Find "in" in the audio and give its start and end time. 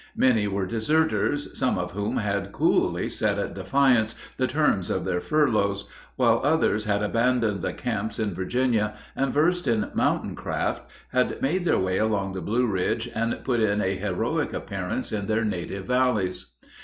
8.17-8.33, 9.67-9.91, 13.59-13.79, 15.11-15.27